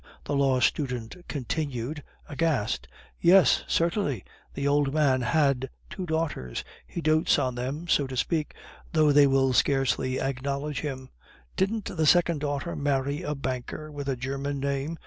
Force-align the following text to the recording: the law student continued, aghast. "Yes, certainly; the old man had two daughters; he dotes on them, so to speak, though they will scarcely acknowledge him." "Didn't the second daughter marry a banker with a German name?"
the 0.23 0.33
law 0.33 0.59
student 0.59 1.15
continued, 1.27 2.01
aghast. 2.27 2.87
"Yes, 3.19 3.63
certainly; 3.67 4.23
the 4.55 4.67
old 4.67 4.91
man 4.91 5.21
had 5.21 5.69
two 5.91 6.07
daughters; 6.07 6.63
he 6.87 7.01
dotes 7.01 7.37
on 7.37 7.53
them, 7.53 7.87
so 7.87 8.07
to 8.07 8.17
speak, 8.17 8.55
though 8.93 9.11
they 9.11 9.27
will 9.27 9.53
scarcely 9.53 10.19
acknowledge 10.19 10.79
him." 10.79 11.09
"Didn't 11.55 11.85
the 11.85 12.07
second 12.07 12.39
daughter 12.39 12.75
marry 12.75 13.21
a 13.21 13.35
banker 13.35 13.91
with 13.91 14.09
a 14.09 14.15
German 14.15 14.59
name?" 14.59 14.97